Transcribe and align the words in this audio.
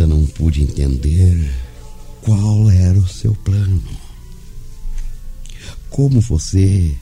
Ainda 0.00 0.06
não 0.06 0.24
pude 0.24 0.62
entender 0.62 1.50
qual 2.22 2.70
era 2.70 2.98
o 2.98 3.06
seu 3.06 3.34
plano. 3.34 3.82
Como 5.90 6.20
você 6.20 6.96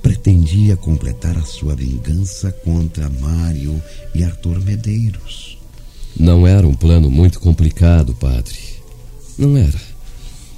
pretendia 0.00 0.76
completar 0.76 1.36
a 1.36 1.42
sua 1.42 1.74
vingança 1.74 2.50
contra 2.50 3.10
Mário 3.10 3.82
e 4.14 4.24
Arthur 4.24 4.60
Medeiros? 4.60 5.58
Não 6.18 6.46
era 6.46 6.66
um 6.66 6.74
plano 6.74 7.10
muito 7.10 7.38
complicado, 7.38 8.14
padre. 8.14 8.58
Não 9.36 9.56
era. 9.56 9.80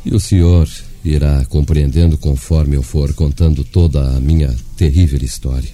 E 0.05 0.15
o 0.15 0.21
senhor 0.21 0.69
irá 1.05 1.45
compreendendo 1.47 2.17
conforme 2.17 2.77
eu 2.77 2.83
for 2.83 3.13
contando 3.15 3.65
toda 3.65 4.17
a 4.17 4.21
minha 4.21 4.55
terrível 4.77 5.21
história. 5.23 5.71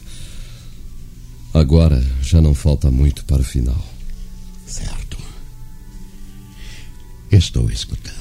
Agora 1.52 2.02
já 2.22 2.40
não 2.40 2.54
falta 2.54 2.90
muito 2.90 3.24
para 3.24 3.42
o 3.42 3.44
final. 3.44 3.84
Certo. 4.66 4.99
Estou 7.30 7.70
escutando. 7.70 8.16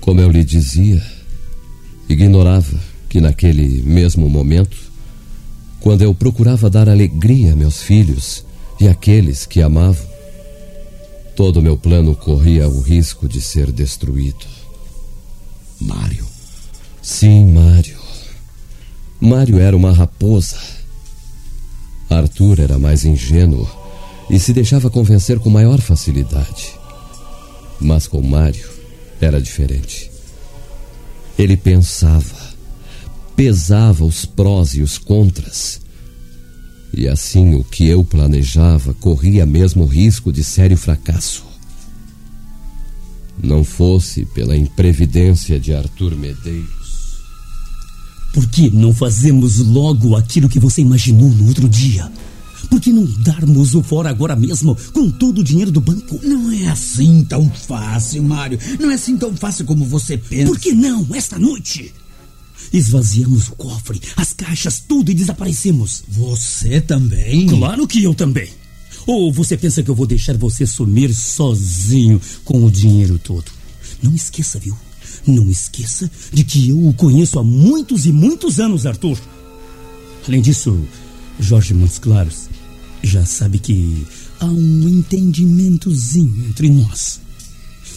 Como 0.00 0.20
eu 0.20 0.30
lhe 0.30 0.42
dizia, 0.42 1.04
ignorava 2.08 2.80
que 3.08 3.20
naquele 3.20 3.82
mesmo 3.82 4.28
momento, 4.28 4.76
quando 5.80 6.02
eu 6.02 6.14
procurava 6.14 6.70
dar 6.70 6.88
alegria 6.88 7.52
a 7.52 7.56
meus 7.56 7.82
filhos 7.82 8.44
e 8.80 8.88
àqueles 8.88 9.44
que 9.44 9.60
amavam, 9.60 10.06
todo 11.34 11.58
o 11.58 11.62
meu 11.62 11.76
plano 11.76 12.14
corria 12.14 12.68
o 12.68 12.80
risco 12.80 13.28
de 13.28 13.40
ser 13.40 13.70
destruído. 13.70 14.46
Mário. 15.78 16.26
Sim, 17.02 17.52
Mário. 17.52 17.98
Mário 19.20 19.58
era 19.58 19.76
uma 19.76 19.92
raposa. 19.92 20.56
Arthur 22.08 22.60
era 22.60 22.78
mais 22.78 23.04
ingênuo 23.04 23.68
e 24.30 24.38
se 24.38 24.52
deixava 24.52 24.88
convencer 24.88 25.38
com 25.38 25.50
maior 25.50 25.80
facilidade. 25.80 26.85
Mas 27.80 28.06
com 28.06 28.22
Mário 28.22 28.68
era 29.20 29.40
diferente. 29.40 30.10
Ele 31.38 31.56
pensava, 31.56 32.54
pesava 33.34 34.04
os 34.04 34.24
prós 34.24 34.74
e 34.74 34.82
os 34.82 34.98
contras. 34.98 35.80
E 36.92 37.06
assim 37.06 37.54
o 37.54 37.62
que 37.62 37.86
eu 37.86 38.02
planejava 38.02 38.94
corria 38.94 39.44
mesmo 39.44 39.84
risco 39.84 40.32
de 40.32 40.42
sério 40.42 40.78
fracasso. 40.78 41.44
Não 43.42 43.62
fosse 43.62 44.24
pela 44.24 44.56
imprevidência 44.56 45.60
de 45.60 45.74
Arthur 45.74 46.16
Medeiros. 46.16 47.20
Por 48.32 48.46
que 48.48 48.70
não 48.70 48.94
fazemos 48.94 49.58
logo 49.58 50.16
aquilo 50.16 50.48
que 50.48 50.58
você 50.58 50.80
imaginou 50.80 51.28
no 51.28 51.48
outro 51.48 51.68
dia? 51.68 52.10
Por 52.68 52.80
que 52.80 52.92
não 52.92 53.04
darmos 53.22 53.74
o 53.74 53.82
fora 53.82 54.10
agora 54.10 54.34
mesmo 54.34 54.76
com 54.92 55.10
todo 55.10 55.38
o 55.40 55.44
dinheiro 55.44 55.70
do 55.70 55.80
banco? 55.80 56.20
Não 56.22 56.50
é 56.50 56.68
assim 56.68 57.24
tão 57.24 57.48
fácil, 57.50 58.22
Mário. 58.22 58.58
Não 58.80 58.90
é 58.90 58.94
assim 58.94 59.16
tão 59.16 59.34
fácil 59.36 59.64
como 59.64 59.84
você 59.84 60.16
pensa. 60.18 60.46
Por 60.46 60.58
que 60.58 60.72
não 60.72 61.06
esta 61.14 61.38
noite? 61.38 61.92
Esvaziamos 62.72 63.48
o 63.48 63.52
cofre, 63.52 64.00
as 64.16 64.32
caixas, 64.32 64.80
tudo 64.80 65.10
e 65.10 65.14
desaparecemos. 65.14 66.02
Você 66.08 66.80
também? 66.80 67.46
Claro 67.46 67.86
que 67.86 68.02
eu 68.02 68.14
também. 68.14 68.48
Ou 69.06 69.32
você 69.32 69.56
pensa 69.56 69.82
que 69.82 69.90
eu 69.90 69.94
vou 69.94 70.06
deixar 70.06 70.36
você 70.36 70.66
sumir 70.66 71.14
sozinho 71.14 72.20
com 72.44 72.64
o 72.64 72.70
dinheiro 72.70 73.18
todo? 73.18 73.44
Não 74.02 74.12
esqueça, 74.14 74.58
viu? 74.58 74.76
Não 75.26 75.48
esqueça 75.48 76.10
de 76.32 76.44
que 76.44 76.70
eu 76.70 76.88
o 76.88 76.92
conheço 76.92 77.38
há 77.38 77.44
muitos 77.44 78.04
e 78.06 78.12
muitos 78.12 78.58
anos, 78.58 78.84
Arthur. 78.84 79.18
Além 80.26 80.42
disso, 80.42 80.76
Jorge 81.38 81.72
Montes 81.72 81.98
Claros 81.98 82.48
já 83.02 83.24
sabe 83.24 83.58
que 83.58 84.06
há 84.40 84.46
um 84.46 84.88
entendimentozinho 84.88 86.46
entre 86.48 86.68
nós. 86.70 87.20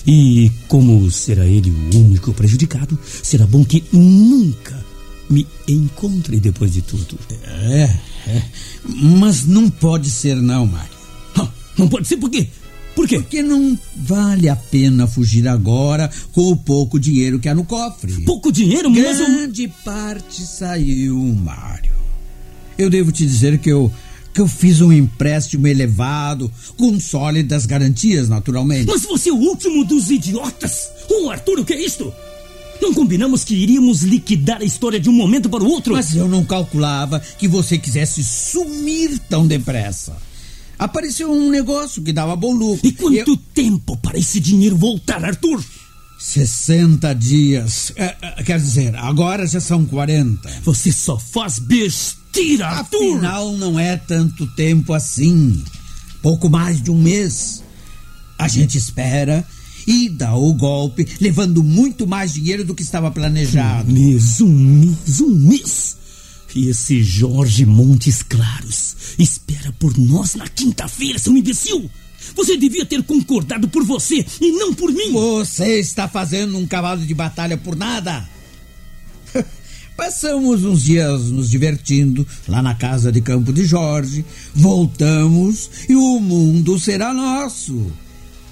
E 0.06 0.52
como 0.68 1.10
será 1.12 1.46
ele 1.46 1.72
o 1.72 1.98
único 1.98 2.34
prejudicado, 2.34 2.98
será 3.24 3.46
bom 3.46 3.64
que 3.66 3.84
nunca 3.92 4.84
me 5.30 5.46
encontre 5.68 6.40
depois 6.40 6.74
de 6.74 6.82
tudo. 6.82 7.18
É, 7.44 7.96
é. 8.28 8.44
Mas 8.86 9.46
não 9.46 9.70
pode 9.70 10.10
ser 10.10 10.36
não, 10.36 10.66
Mário. 10.66 10.90
Ah, 11.36 11.48
não 11.78 11.88
pode 11.88 12.08
ser 12.08 12.18
por 12.18 12.30
quê? 12.30 12.48
Por 12.96 13.08
quê? 13.08 13.20
Porque 13.20 13.42
não 13.42 13.78
vale 13.96 14.50
a 14.50 14.56
pena 14.56 15.08
fugir 15.08 15.48
agora 15.48 16.10
com 16.32 16.52
o 16.52 16.58
pouco 16.58 17.00
dinheiro 17.00 17.40
que 17.40 17.48
há 17.48 17.56
no 17.56 17.64
cofre. 17.64 18.24
Pouco 18.26 18.52
dinheiro, 18.52 18.90
mas... 18.90 19.18
Grande 19.18 19.68
parte 19.86 20.42
saiu, 20.42 21.18
Mário. 21.18 21.94
Eu 22.78 22.90
devo 22.90 23.12
te 23.12 23.26
dizer 23.26 23.60
que 23.60 23.70
eu 23.70 23.92
que 24.40 24.44
eu 24.44 24.48
fiz 24.48 24.80
um 24.80 24.94
empréstimo 24.94 25.68
elevado, 25.68 26.50
com 26.78 26.98
sólidas 26.98 27.66
garantias, 27.66 28.30
naturalmente. 28.30 28.86
Mas 28.88 29.04
você 29.04 29.28
é 29.28 29.34
o 29.34 29.36
último 29.36 29.84
dos 29.84 30.10
idiotas! 30.10 30.88
Ô, 31.10 31.26
oh, 31.26 31.30
Arthur, 31.30 31.60
o 31.60 31.66
que 31.66 31.74
é 31.74 31.86
isto? 31.86 32.14
Não 32.82 32.94
combinamos 32.94 33.44
que 33.44 33.54
iríamos 33.54 34.04
liquidar 34.04 34.62
a 34.62 34.64
história 34.64 34.98
de 34.98 35.10
um 35.10 35.14
momento 35.14 35.50
para 35.50 35.62
o 35.62 35.70
outro? 35.70 35.92
Mas 35.92 36.16
eu 36.16 36.30
não 36.30 36.46
calculava 36.46 37.20
que 37.20 37.50
você 37.50 37.78
quisesse 37.78 38.24
sumir 38.24 39.20
tão 39.28 39.46
depressa. 39.46 40.16
Apareceu 40.78 41.30
um 41.30 41.50
negócio 41.50 42.02
que 42.02 42.14
dava 42.14 42.34
bom 42.34 42.54
lucro. 42.54 42.88
E 42.88 42.94
quanto 42.94 43.32
eu... 43.32 43.38
tempo 43.54 43.98
para 43.98 44.18
esse 44.18 44.40
dinheiro 44.40 44.78
voltar, 44.78 45.22
Arthur? 45.22 45.62
60 46.18 47.14
dias. 47.14 47.92
É, 47.98 48.16
é, 48.22 48.44
quer 48.44 48.58
dizer, 48.58 48.96
agora 48.96 49.46
já 49.46 49.60
são 49.60 49.86
40. 49.86 50.50
Você 50.64 50.94
só 50.94 51.20
faz 51.20 51.60
besteira, 52.30 52.68
Arthur! 52.68 53.18
Afinal, 53.18 53.52
não 53.58 53.80
é 53.80 53.98
tanto 53.98 54.48
tempo 54.48 54.94
assim. 54.94 55.64
Pouco 56.22 56.50
mais 56.50 56.82
de 56.82 56.92
um 56.92 57.02
mês. 57.02 57.64
A 58.38 58.48
gente 58.48 58.78
espera 58.78 59.46
e 59.86 60.10
dá 60.10 60.36
o 60.36 60.54
golpe, 60.54 61.08
levando 61.20 61.64
muito 61.64 62.08
mais 62.08 62.34
dinheiro 62.34 62.64
do 62.64 62.76
que 62.76 62.84
estava 62.84 63.12
planejado. 63.12 63.90
Um 63.90 63.94
mês, 63.94 64.42
um 64.42 64.48
mês, 64.48 65.22
um 65.22 65.30
mês. 65.30 65.98
E 66.56 66.70
esse 66.70 67.04
Jorge 67.04 67.66
Montes 67.66 68.24
Claros 68.24 68.96
espera 69.18 69.72
por 69.74 69.98
nós 69.98 70.36
na 70.36 70.48
quinta-feira, 70.48 71.20
seu 71.20 71.36
imbecil! 71.36 71.90
Você 72.36 72.58
devia 72.58 72.86
ter 72.86 73.02
concordado 73.04 73.68
por 73.70 73.84
você 73.84 74.26
e 74.40 74.52
não 74.52 74.74
por 74.74 74.92
mim. 74.92 75.12
Você 75.12 75.80
está 75.80 76.08
fazendo 76.08 76.58
um 76.58 76.68
cavalo 76.68 77.06
de 77.06 77.14
batalha 77.14 77.58
por 77.58 77.76
nada. 77.76 78.28
Passamos 80.00 80.64
uns 80.64 80.84
dias 80.84 81.24
nos 81.30 81.50
divertindo 81.50 82.26
lá 82.48 82.62
na 82.62 82.74
casa 82.74 83.12
de 83.12 83.20
campo 83.20 83.52
de 83.52 83.66
Jorge. 83.66 84.24
Voltamos 84.56 85.70
e 85.90 85.94
o 85.94 86.22
mundo 86.22 86.80
será 86.80 87.14
nosso. 87.14 87.76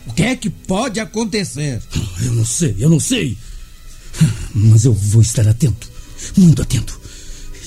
O 0.05 0.13
que 0.13 0.23
é 0.23 0.35
que 0.35 0.49
pode 0.49 0.99
acontecer? 0.99 1.81
Eu 2.21 2.33
não 2.33 2.43
sei, 2.43 2.75
eu 2.77 2.89
não 2.89 2.99
sei. 2.99 3.37
Mas 4.53 4.83
eu 4.83 4.91
vou 4.91 5.21
estar 5.21 5.47
atento, 5.47 5.89
muito 6.35 6.61
atento. 6.61 6.99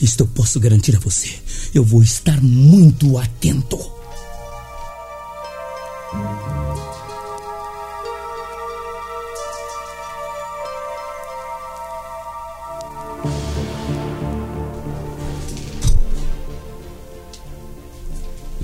Isto 0.02 0.24
eu 0.24 0.26
posso 0.26 0.60
garantir 0.60 0.94
a 0.94 1.00
você. 1.00 1.30
Eu 1.74 1.82
vou 1.82 2.02
estar 2.02 2.38
muito 2.42 3.16
atento. 3.16 3.78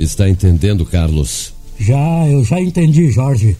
Está 0.07 0.29
entendendo, 0.29 0.87
Carlos? 0.87 1.53
Já, 1.79 2.29
eu 2.29 2.45
já 2.45 2.61
entendi, 2.61 3.11
Jorge. 3.11 3.57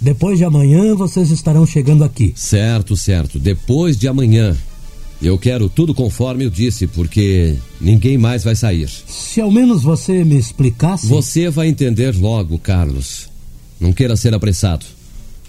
Depois 0.00 0.38
de 0.38 0.44
amanhã 0.44 0.94
vocês 0.94 1.30
estarão 1.30 1.66
chegando 1.66 2.04
aqui. 2.04 2.32
Certo, 2.36 2.96
certo. 2.96 3.38
Depois 3.38 3.98
de 3.98 4.06
amanhã. 4.06 4.56
Eu 5.20 5.36
quero 5.38 5.68
tudo 5.68 5.94
conforme 5.94 6.44
eu 6.44 6.50
disse, 6.50 6.86
porque 6.86 7.56
ninguém 7.80 8.16
mais 8.16 8.44
vai 8.44 8.54
sair. 8.54 8.88
Se 9.08 9.40
ao 9.40 9.50
menos 9.50 9.82
você 9.82 10.22
me 10.24 10.36
explicasse. 10.36 11.06
Você 11.06 11.48
vai 11.50 11.68
entender 11.68 12.14
logo, 12.14 12.58
Carlos. 12.58 13.28
Não 13.80 13.92
queira 13.92 14.14
ser 14.14 14.34
apressado. 14.34 14.84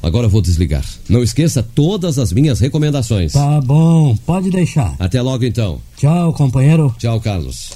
Agora 0.02 0.26
eu 0.26 0.30
vou 0.30 0.42
desligar. 0.42 0.86
Não 1.08 1.22
esqueça 1.22 1.62
todas 1.62 2.18
as 2.18 2.32
minhas 2.32 2.60
recomendações. 2.60 3.34
Tá 3.34 3.60
bom, 3.62 4.16
pode 4.26 4.50
deixar. 4.50 4.96
Até 4.98 5.22
logo 5.22 5.44
então. 5.44 5.82
Tchau, 5.98 6.34
companheiro. 6.34 6.96
Tchau, 6.98 7.20
Carlos. 7.20 7.72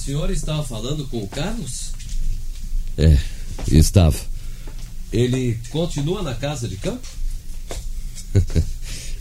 O 0.00 0.02
senhor 0.02 0.30
estava 0.30 0.64
falando 0.64 1.06
com 1.08 1.22
o 1.22 1.28
Carlos? 1.28 1.90
É, 2.96 3.18
estava. 3.70 4.16
Ele 5.12 5.58
continua 5.68 6.22
na 6.22 6.34
casa 6.34 6.66
de 6.66 6.78
campo? 6.78 7.06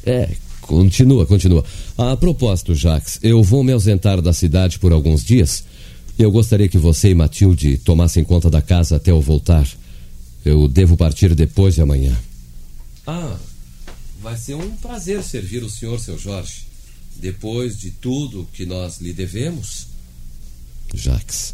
é, 0.05 0.33
continua, 0.61 1.25
continua. 1.25 1.65
A 1.97 2.15
propósito, 2.15 2.73
Jacques, 2.73 3.19
eu 3.21 3.43
vou 3.43 3.61
me 3.61 3.73
ausentar 3.73 4.21
da 4.21 4.31
cidade 4.31 4.79
por 4.79 4.93
alguns 4.93 5.21
dias. 5.21 5.65
Eu 6.17 6.31
gostaria 6.31 6.69
que 6.69 6.77
você 6.77 7.09
e 7.09 7.15
Matilde 7.15 7.77
tomassem 7.77 8.23
conta 8.23 8.49
da 8.49 8.61
casa 8.61 8.95
até 8.95 9.11
eu 9.11 9.19
voltar. 9.19 9.67
Eu 10.45 10.65
devo 10.65 10.95
partir 10.95 11.35
depois 11.35 11.75
de 11.75 11.81
amanhã. 11.81 12.17
Ah, 13.05 13.37
vai 14.21 14.37
ser 14.37 14.55
um 14.55 14.71
prazer 14.77 15.23
servir 15.23 15.61
o 15.61 15.69
senhor, 15.69 15.99
seu 15.99 16.17
Jorge. 16.17 16.63
Depois 17.17 17.77
de 17.77 17.91
tudo 17.91 18.47
que 18.53 18.65
nós 18.65 19.01
lhe 19.01 19.11
devemos. 19.11 19.89
Jacques. 20.97 21.53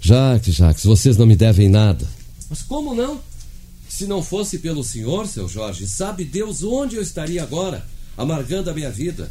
Jacques, 0.00 0.54
Jacques, 0.54 0.84
vocês 0.84 1.16
não 1.16 1.26
me 1.26 1.36
devem 1.36 1.68
nada. 1.68 2.06
Mas 2.50 2.62
como 2.62 2.94
não? 2.94 3.20
Se 3.88 4.06
não 4.06 4.22
fosse 4.22 4.58
pelo 4.58 4.82
senhor, 4.82 5.26
seu 5.26 5.48
Jorge, 5.48 5.86
sabe 5.86 6.24
Deus 6.24 6.62
onde 6.62 6.96
eu 6.96 7.02
estaria 7.02 7.42
agora, 7.42 7.86
amargando 8.16 8.70
a 8.70 8.74
minha 8.74 8.90
vida. 8.90 9.30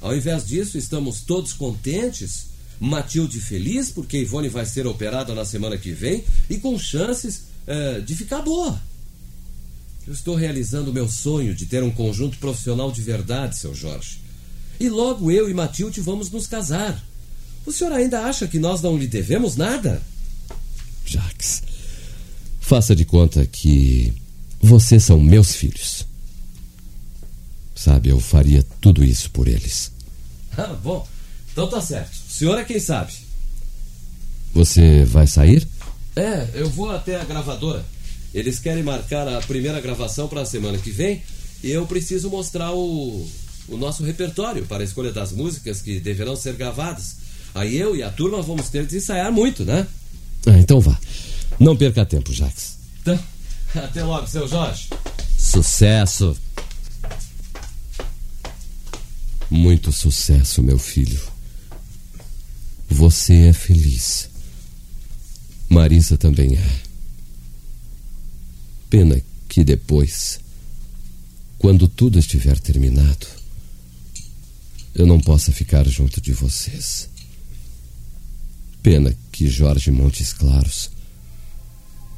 Ao 0.00 0.14
invés 0.16 0.46
disso, 0.46 0.76
estamos 0.76 1.20
todos 1.22 1.52
contentes, 1.52 2.48
Matilde 2.80 3.40
feliz, 3.40 3.90
porque 3.90 4.18
Ivone 4.18 4.48
vai 4.48 4.64
ser 4.64 4.86
operada 4.86 5.34
na 5.34 5.44
semana 5.44 5.76
que 5.76 5.92
vem 5.92 6.24
e 6.48 6.58
com 6.58 6.78
chances 6.78 7.44
eh, 7.66 8.00
de 8.00 8.14
ficar 8.14 8.42
boa. 8.42 8.80
Eu 10.06 10.12
estou 10.12 10.34
realizando 10.34 10.90
o 10.90 10.94
meu 10.94 11.08
sonho 11.08 11.54
de 11.54 11.66
ter 11.66 11.82
um 11.82 11.90
conjunto 11.90 12.38
profissional 12.38 12.90
de 12.90 13.02
verdade, 13.02 13.56
seu 13.56 13.74
Jorge. 13.74 14.20
E 14.80 14.88
logo 14.88 15.30
eu 15.30 15.50
e 15.50 15.54
Matilde 15.54 16.00
vamos 16.00 16.30
nos 16.30 16.46
casar. 16.46 17.04
O 17.68 17.72
senhor 17.72 17.92
ainda 17.92 18.20
acha 18.22 18.48
que 18.48 18.58
nós 18.58 18.80
não 18.80 18.96
lhe 18.96 19.06
devemos 19.06 19.54
nada? 19.54 20.00
Jacques, 21.04 21.62
Faça 22.58 22.96
de 22.96 23.04
conta 23.04 23.44
que 23.44 24.10
vocês 24.58 25.04
são 25.04 25.20
meus 25.20 25.54
filhos. 25.54 26.06
Sabe, 27.74 28.08
eu 28.08 28.18
faria 28.20 28.64
tudo 28.80 29.04
isso 29.04 29.30
por 29.30 29.46
eles. 29.46 29.92
Ah, 30.56 30.78
bom. 30.82 31.06
Então 31.52 31.68
tá 31.68 31.82
certo. 31.82 32.10
O 32.30 32.32
senhor 32.32 32.58
é 32.58 32.64
quem 32.64 32.80
sabe. 32.80 33.12
Você 34.54 35.04
vai 35.04 35.26
sair? 35.26 35.68
É, 36.16 36.48
eu 36.54 36.70
vou 36.70 36.90
até 36.90 37.20
a 37.20 37.24
gravadora. 37.24 37.84
Eles 38.32 38.58
querem 38.58 38.82
marcar 38.82 39.28
a 39.28 39.42
primeira 39.42 39.78
gravação 39.78 40.26
para 40.26 40.40
a 40.40 40.46
semana 40.46 40.78
que 40.78 40.90
vem 40.90 41.22
e 41.62 41.70
eu 41.70 41.86
preciso 41.86 42.30
mostrar 42.30 42.72
o, 42.72 43.28
o 43.68 43.76
nosso 43.76 44.02
repertório 44.04 44.64
para 44.64 44.82
a 44.82 44.86
escolha 44.86 45.12
das 45.12 45.32
músicas 45.32 45.82
que 45.82 46.00
deverão 46.00 46.34
ser 46.34 46.54
gravadas. 46.54 47.27
Aí 47.58 47.76
eu 47.76 47.96
e 47.96 48.04
a 48.04 48.10
turma 48.10 48.40
vamos 48.40 48.68
ter 48.68 48.86
de 48.86 48.96
ensaiar 48.96 49.32
muito, 49.32 49.64
né? 49.64 49.84
Ah, 50.46 50.58
então 50.58 50.80
vá. 50.80 50.96
Não 51.58 51.76
perca 51.76 52.06
tempo, 52.06 52.32
Jacques. 52.32 52.78
Tá. 53.04 53.18
Até 53.74 54.04
logo, 54.04 54.28
seu 54.28 54.46
Jorge. 54.46 54.88
Sucesso. 55.36 56.36
Muito 59.50 59.90
sucesso, 59.90 60.62
meu 60.62 60.78
filho. 60.78 61.20
Você 62.88 63.48
é 63.48 63.52
feliz. 63.52 64.30
Marisa 65.68 66.16
também 66.16 66.56
é. 66.56 66.80
Pena 68.88 69.20
que 69.48 69.64
depois, 69.64 70.38
quando 71.58 71.88
tudo 71.88 72.20
estiver 72.20 72.58
terminado, 72.60 73.26
eu 74.94 75.06
não 75.06 75.18
possa 75.18 75.50
ficar 75.50 75.86
junto 75.88 76.20
de 76.20 76.32
vocês. 76.32 77.08
Pena 78.88 79.14
que 79.30 79.46
Jorge 79.50 79.90
Montes 79.90 80.32
Claros 80.32 80.90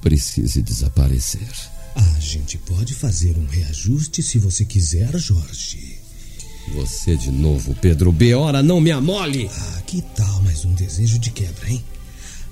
precise 0.00 0.62
desaparecer. 0.62 1.50
A 1.96 2.20
gente 2.20 2.58
pode 2.58 2.94
fazer 2.94 3.36
um 3.36 3.44
reajuste 3.44 4.22
se 4.22 4.38
você 4.38 4.64
quiser, 4.64 5.18
Jorge. 5.18 5.98
Você 6.76 7.16
de 7.16 7.32
novo, 7.32 7.74
Pedro 7.74 8.12
B. 8.12 8.36
Ora, 8.36 8.62
não 8.62 8.80
me 8.80 8.92
amole! 8.92 9.50
Ah, 9.52 9.82
que 9.84 10.00
tal 10.14 10.42
mais 10.42 10.64
um 10.64 10.72
desejo 10.72 11.18
de 11.18 11.32
quebra, 11.32 11.68
hein? 11.68 11.84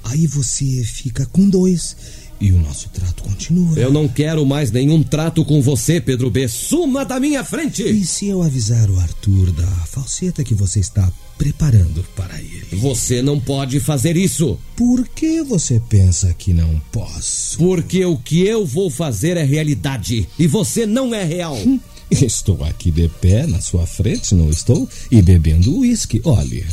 Aí 0.02 0.26
você 0.26 0.82
fica 0.82 1.24
com 1.24 1.48
dois 1.48 1.96
e 2.40 2.52
o 2.52 2.58
nosso 2.58 2.88
trato 2.90 3.22
continua. 3.22 3.78
Eu 3.78 3.92
não 3.92 4.06
quero 4.06 4.44
mais 4.46 4.70
nenhum 4.70 5.02
trato 5.02 5.44
com 5.44 5.60
você, 5.60 6.00
Pedro 6.00 6.30
B. 6.30 6.48
Suma 6.48 7.04
da 7.04 7.18
minha 7.18 7.44
frente! 7.44 7.82
E 7.82 8.04
se 8.04 8.26
eu 8.26 8.42
avisar 8.42 8.90
o 8.90 8.98
Arthur 8.98 9.50
da 9.52 9.66
falseta 9.86 10.44
que 10.44 10.54
você 10.54 10.80
está 10.80 11.10
preparando 11.36 12.04
para 12.16 12.38
ele? 12.40 12.66
Você 12.72 13.22
não 13.22 13.38
pode 13.38 13.80
fazer 13.80 14.16
isso! 14.16 14.58
Por 14.76 15.06
que 15.08 15.42
você 15.42 15.80
pensa 15.88 16.32
que 16.34 16.52
não 16.52 16.80
posso? 16.92 17.58
Porque 17.58 18.04
o 18.04 18.16
que 18.16 18.42
eu 18.42 18.64
vou 18.66 18.90
fazer 18.90 19.36
é 19.36 19.44
realidade 19.44 20.28
e 20.38 20.46
você 20.46 20.86
não 20.86 21.14
é 21.14 21.24
real. 21.24 21.56
Hum, 21.56 21.80
estou 22.10 22.62
aqui 22.64 22.90
de 22.90 23.08
pé 23.08 23.46
na 23.46 23.60
sua 23.60 23.86
frente, 23.86 24.34
não 24.34 24.48
estou? 24.50 24.88
E 25.10 25.20
bebendo 25.20 25.78
uísque, 25.78 26.20
olhe. 26.24 26.64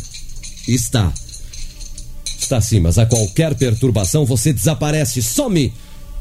Está. 0.68 1.14
Está 2.46 2.62
sim, 2.62 2.80
mas 2.80 3.00
a 3.00 3.08
qualquer 3.08 3.56
perturbação 3.56 4.24
você 4.24 4.54
desaparece, 4.54 5.20
some! 5.20 5.74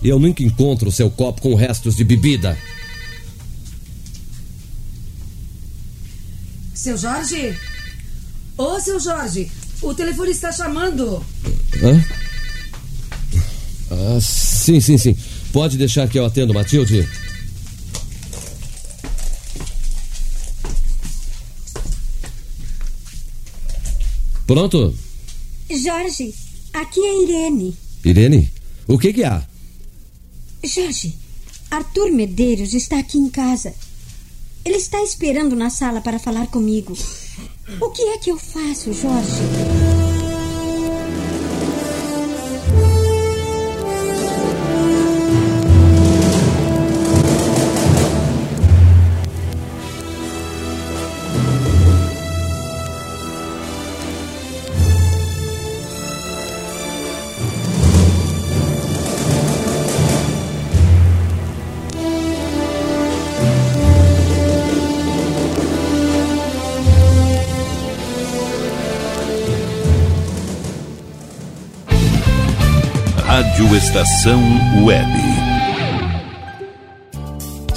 Eu 0.02 0.18
nunca 0.18 0.42
encontro 0.42 0.88
o 0.88 0.92
seu 0.92 1.10
copo 1.10 1.42
com 1.42 1.54
restos 1.54 1.96
de 1.96 2.02
bebida. 2.02 2.56
Seu 6.72 6.96
Jorge? 6.96 7.54
Ô, 8.56 8.80
seu 8.80 8.98
Jorge, 8.98 9.52
o 9.82 9.92
telefone 9.92 10.30
está 10.30 10.50
chamando. 10.50 11.22
Hã? 11.82 12.02
Ah, 13.90 14.18
sim, 14.18 14.80
sim, 14.80 14.96
sim. 14.96 15.14
Pode 15.52 15.76
deixar 15.76 16.08
que 16.08 16.18
eu 16.18 16.24
atendo, 16.24 16.54
Matilde. 16.54 17.06
Pronto? 24.46 25.03
Jorge, 25.76 26.34
aqui 26.72 27.00
é 27.00 27.22
Irene. 27.22 27.76
Irene, 28.04 28.50
o 28.86 28.98
que 28.98 29.12
que 29.12 29.24
há? 29.24 29.46
Jorge, 30.62 31.14
Arthur 31.70 32.12
Medeiros 32.12 32.72
está 32.74 32.98
aqui 32.98 33.18
em 33.18 33.28
casa. 33.28 33.74
Ele 34.64 34.76
está 34.76 35.02
esperando 35.02 35.56
na 35.56 35.70
sala 35.70 36.00
para 36.00 36.18
falar 36.18 36.46
comigo. 36.46 36.96
O 37.80 37.90
que 37.90 38.02
é 38.02 38.18
que 38.18 38.30
eu 38.30 38.38
faço, 38.38 38.92
Jorge? 38.92 39.73
Estação 73.84 74.40
Web. 74.82 75.33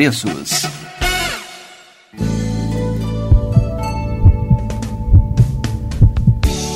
preços. 0.00 0.89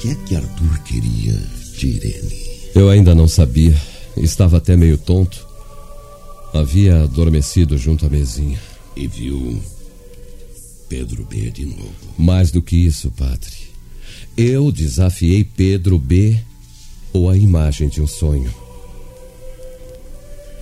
Que 0.00 0.08
é 0.08 0.14
que 0.14 0.34
Arthur 0.34 0.82
queria 0.84 1.34
de 1.76 1.88
Irene? 1.88 2.70
Eu 2.74 2.88
ainda 2.88 3.14
não 3.14 3.28
sabia. 3.28 3.76
Estava 4.16 4.56
até 4.56 4.74
meio 4.74 4.96
tonto. 4.96 5.46
Havia 6.54 7.02
adormecido 7.02 7.76
junto 7.76 8.06
à 8.06 8.08
mesinha. 8.08 8.58
E 8.96 9.06
viu 9.06 9.62
Pedro 10.88 11.24
B 11.26 11.50
de 11.50 11.66
novo. 11.66 11.92
Mais 12.16 12.50
do 12.50 12.62
que 12.62 12.76
isso, 12.76 13.10
padre. 13.10 13.52
Eu 14.36 14.72
desafiei 14.72 15.44
Pedro 15.44 15.98
B 15.98 16.40
ou 17.12 17.28
a 17.28 17.36
imagem 17.36 17.88
de 17.88 18.00
um 18.00 18.06
sonho. 18.06 18.52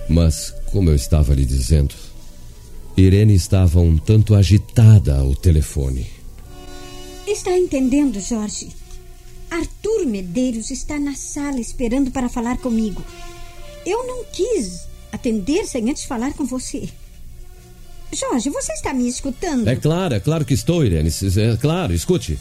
Mas, 0.09 0.53
como 0.71 0.89
eu 0.89 0.95
estava 0.95 1.33
lhe 1.33 1.45
dizendo, 1.45 1.95
Irene 2.97 3.35
estava 3.35 3.79
um 3.79 3.97
tanto 3.97 4.35
agitada 4.35 5.17
ao 5.17 5.33
telefone. 5.33 6.07
Está 7.25 7.57
entendendo, 7.57 8.19
Jorge? 8.19 8.78
Arthur 9.49 10.05
Medeiros 10.05 10.69
está 10.69 10.99
na 10.99 11.15
sala 11.15 11.59
esperando 11.59 12.11
para 12.11 12.29
falar 12.29 12.57
comigo. 12.57 13.03
Eu 13.85 14.05
não 14.05 14.23
quis 14.25 14.87
atender 15.11 15.65
sem 15.65 15.89
antes 15.89 16.05
falar 16.05 16.33
com 16.33 16.45
você. 16.45 16.89
Jorge, 18.11 18.49
você 18.49 18.73
está 18.73 18.93
me 18.93 19.07
escutando? 19.07 19.67
É 19.67 19.75
claro, 19.75 20.15
é 20.15 20.19
claro 20.19 20.45
que 20.45 20.53
estou, 20.53 20.83
Irene. 20.83 21.09
É 21.09 21.57
claro, 21.57 21.93
escute. 21.93 22.39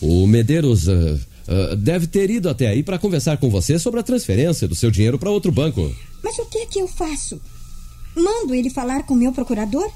O 0.00 0.26
Medeiros 0.26 0.88
uh, 0.88 0.92
uh, 0.92 1.76
deve 1.76 2.06
ter 2.06 2.30
ido 2.30 2.48
até 2.48 2.68
aí 2.68 2.82
para 2.82 2.98
conversar 2.98 3.36
com 3.36 3.50
você 3.50 3.78
sobre 3.78 4.00
a 4.00 4.02
transferência 4.02 4.66
do 4.66 4.74
seu 4.74 4.90
dinheiro 4.90 5.18
para 5.18 5.30
outro 5.30 5.52
banco. 5.52 5.94
Mas 6.22 6.38
o 6.38 6.46
que 6.46 6.58
é 6.58 6.66
que 6.66 6.78
eu 6.80 6.88
faço? 6.88 7.40
Mando 8.16 8.54
ele 8.54 8.70
falar 8.70 9.04
com 9.04 9.14
o 9.14 9.16
meu 9.16 9.32
procurador? 9.32 9.90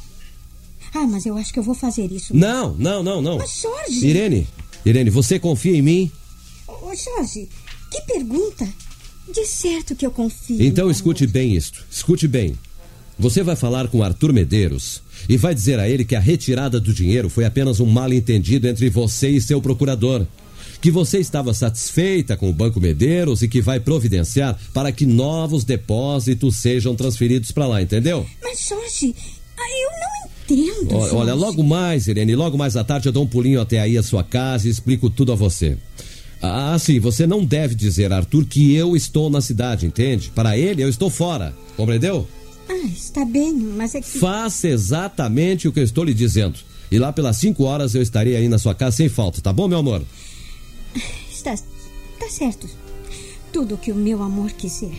Ah, 0.95 1.07
mas 1.07 1.27
eu 1.27 1.37
acho 1.37 1.53
que 1.53 1.59
eu 1.59 1.63
vou 1.63 1.75
fazer 1.75 2.11
isso. 2.13 2.35
Não, 2.35 2.75
não, 2.75 3.03
não, 3.03 3.21
não. 3.21 3.39
Mas, 3.39 3.61
Jorge. 3.61 4.07
Irene, 4.07 4.47
Irene, 4.85 5.11
você 5.11 5.39
confia 5.39 5.77
em 5.77 5.83
mim? 5.83 6.13
Jorge, 6.97 7.49
que 7.91 8.01
pergunta. 8.03 8.67
De 9.33 9.45
certo 9.45 9.97
que 9.97 10.07
eu 10.07 10.11
confio. 10.11 10.63
Então 10.63 10.91
escute 10.91 11.27
bem 11.27 11.55
isto. 11.55 11.85
Escute 11.91 12.29
bem. 12.29 12.55
Você 13.19 13.43
vai 13.43 13.57
falar 13.57 13.89
com 13.89 14.03
Arthur 14.03 14.33
Medeiros 14.33 15.03
e 15.29 15.37
vai 15.37 15.55
dizer 15.55 15.81
a 15.81 15.89
ele 15.89 16.05
que 16.05 16.15
a 16.15 16.21
retirada 16.21 16.79
do 16.79 16.93
dinheiro 16.93 17.29
foi 17.29 17.45
apenas 17.45 17.81
um 17.81 17.87
mal-entendido 17.87 18.69
entre 18.69 18.89
você 18.91 19.29
e 19.29 19.41
seu 19.41 19.61
procurador. 19.61 20.27
Que 20.81 20.91
você 20.91 21.19
estava 21.19 21.55
satisfeita 21.55 22.37
com 22.37 22.51
o 22.51 22.53
Banco 22.53 22.79
Medeiros 22.79 23.43
e 23.43 23.49
que 23.49 23.63
vai 23.63 23.81
providenciar 23.81 24.57
para 24.73 24.93
que 24.93 25.07
novos 25.07 25.65
depósitos 25.65 26.57
sejam 26.57 26.95
transferidos 26.95 27.51
para 27.51 27.67
lá, 27.67 27.81
entendeu? 27.83 28.27
Mas, 28.43 28.69
Jorge, 28.69 29.15
eu 29.59 29.91
não 29.99 30.31
entendo. 30.45 30.97
Olha, 30.97 31.15
olha, 31.15 31.35
logo 31.35 31.65
mais, 31.65 32.07
Irene, 32.07 32.37
logo 32.37 32.59
mais 32.59 32.77
à 32.77 32.85
tarde 32.85 33.09
eu 33.09 33.13
dou 33.13 33.25
um 33.25 33.27
pulinho 33.27 33.61
até 33.61 33.81
aí 33.81 33.97
à 33.97 34.03
sua 34.03 34.23
casa 34.23 34.69
e 34.69 34.71
explico 34.71 35.09
tudo 35.09 35.33
a 35.33 35.35
você. 35.35 35.79
Ah, 36.53 36.79
sim, 36.79 37.01
você 37.01 37.27
não 37.27 37.45
deve 37.45 37.75
dizer, 37.75 38.13
Arthur, 38.13 38.45
que 38.45 38.75
eu 38.75 38.97
estou 38.97 39.29
na 39.31 39.41
cidade, 39.41 39.87
entende? 39.87 40.31
Para 40.35 40.57
ele, 40.57 40.83
eu 40.83 40.89
estou 40.89 41.11
fora. 41.11 41.57
Compreendeu? 41.77 42.29
Ah, 42.69 42.87
está 42.87 43.25
bem, 43.25 43.55
mas 43.55 43.95
é 43.95 44.01
que. 44.01 44.19
Faça 44.19 44.69
exatamente 44.69 45.69
o 45.69 45.73
que 45.73 45.81
eu 45.81 45.85
estou 45.85 46.05
lhe 46.05 46.15
dizendo. 46.15 46.59
E 46.91 46.99
lá 46.99 47.13
pelas 47.13 47.37
5 47.39 47.65
horas 47.65 47.95
eu 47.95 48.03
estarei 48.03 48.37
aí 48.37 48.49
na 48.49 48.59
sua 48.59 48.75
casa 48.75 48.97
sem 48.97 49.09
falta, 49.09 49.41
tá 49.41 49.53
bom, 49.53 49.69
meu 49.69 49.79
amor? 49.79 50.03
Está, 51.31 51.55
está 51.55 52.29
certo. 52.31 52.69
Tudo 53.53 53.75
o 53.75 53.79
que 53.79 53.93
o 53.93 53.95
meu 53.95 54.23
amor 54.23 54.53
quiser. 54.53 54.97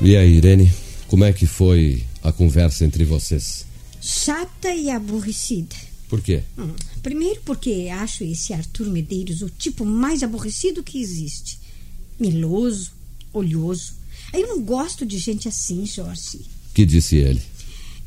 E 0.00 0.16
aí, 0.16 0.36
Irene, 0.36 0.72
como 1.08 1.24
é 1.24 1.32
que 1.32 1.44
foi 1.44 2.04
a 2.28 2.32
conversa 2.32 2.84
entre 2.84 3.04
vocês? 3.04 3.66
Chata 4.00 4.74
e 4.74 4.90
aborrecida. 4.90 5.74
Por 6.08 6.20
quê? 6.22 6.42
Hum, 6.56 6.74
Primeiro 7.02 7.40
porque 7.44 7.88
acho 7.92 8.24
esse 8.24 8.52
Arthur 8.52 8.86
Medeiros 8.88 9.42
o 9.42 9.48
tipo 9.48 9.84
mais 9.84 10.22
aborrecido 10.22 10.82
que 10.82 11.00
existe. 11.00 11.58
Meloso, 12.18 12.92
olhoso. 13.32 13.94
Eu 14.32 14.46
não 14.46 14.62
gosto 14.62 15.06
de 15.06 15.18
gente 15.18 15.48
assim, 15.48 15.86
Jorge. 15.86 16.40
Que 16.74 16.84
disse 16.84 17.16
ele? 17.16 17.42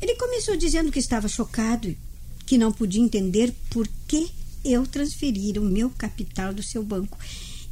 Ele 0.00 0.14
começou 0.16 0.56
dizendo 0.56 0.90
que 0.90 0.98
estava 0.98 1.28
chocado 1.28 1.88
e 1.88 1.98
que 2.46 2.58
não 2.58 2.72
podia 2.72 3.02
entender 3.02 3.52
por 3.70 3.88
que 4.06 4.28
eu 4.64 4.86
transferira 4.86 5.60
o 5.60 5.64
meu 5.64 5.90
capital 5.90 6.52
do 6.52 6.62
seu 6.62 6.82
banco 6.82 7.18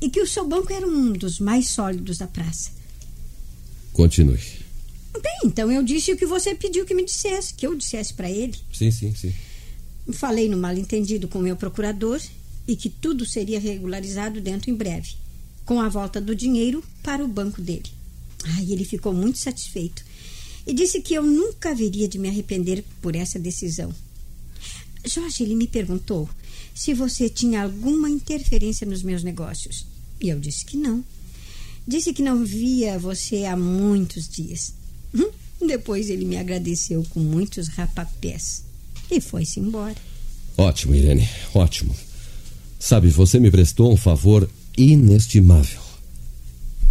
e 0.01 0.09
que 0.09 0.21
o 0.21 0.27
seu 0.27 0.47
banco 0.47 0.73
era 0.73 0.87
um 0.87 1.13
dos 1.13 1.39
mais 1.39 1.69
sólidos 1.69 2.19
da 2.19 2.27
praça. 2.27 2.71
Continue. 3.93 4.41
Bem, 5.13 5.41
então 5.45 5.71
eu 5.71 5.83
disse 5.83 6.13
o 6.13 6.17
que 6.17 6.27
você 6.27 6.55
pediu 6.55 6.85
que 6.85 6.95
me 6.95 7.05
dissesse, 7.05 7.55
que 7.55 7.67
eu 7.67 7.75
dissesse 7.75 8.15
para 8.15 8.31
ele. 8.31 8.55
Sim, 8.73 8.91
sim, 8.91 9.15
sim. 9.15 9.33
Falei 10.13 10.49
no 10.49 10.57
mal-entendido 10.57 11.29
com 11.29 11.39
o 11.39 11.43
meu 11.43 11.57
procurador 11.57 12.21
e 12.67 12.77
que 12.77 12.89
tudo 12.89 13.27
seria 13.27 13.59
regularizado 13.59 14.41
dentro 14.41 14.71
em 14.71 14.75
breve, 14.75 15.15
com 15.65 15.81
a 15.81 15.89
volta 15.89 16.21
do 16.21 16.35
dinheiro 16.35 16.83
para 17.03 17.25
o 17.25 17.29
banco 17.29 17.61
dele. 17.61 17.91
Ai, 18.45 18.73
ele 18.73 18.85
ficou 18.85 19.13
muito 19.13 19.39
satisfeito 19.39 20.05
e 20.67 20.73
disse 20.73 21.01
que 21.01 21.15
eu 21.15 21.23
nunca 21.23 21.71
haveria 21.71 22.09
de 22.09 22.19
me 22.19 22.29
arrepender 22.29 22.85
por 23.03 23.17
essa 23.17 23.39
decisão. 23.39 23.93
Jorge, 25.05 25.43
ele 25.43 25.55
me 25.55 25.67
perguntou 25.67 26.29
se 26.75 26.95
você 26.95 27.29
tinha 27.29 27.63
alguma 27.63 28.09
interferência 28.09 28.87
nos 28.87 29.03
meus 29.03 29.23
negócios. 29.23 29.87
E 30.21 30.29
eu 30.29 30.39
disse 30.39 30.65
que 30.65 30.77
não. 30.77 31.05
Disse 31.87 32.13
que 32.13 32.23
não 32.23 32.45
via 32.45 32.99
você 32.99 33.45
há 33.47 33.57
muitos 33.57 34.29
dias. 34.29 34.75
Hum, 35.15 35.31
Depois 35.67 36.09
ele 36.11 36.25
me 36.25 36.37
agradeceu 36.37 37.05
com 37.11 37.21
muitos 37.21 37.69
rapapés 37.69 38.65
e 39.11 39.21
foi-se 39.21 39.61
embora. 39.61 39.97
Ótimo, 40.57 40.95
Irene, 40.95 41.29
ótimo. 41.55 41.95
Sabe, 42.79 43.09
você 43.09 43.39
me 43.39 43.51
prestou 43.51 43.93
um 43.93 43.97
favor 43.97 44.49
inestimável. 44.77 45.81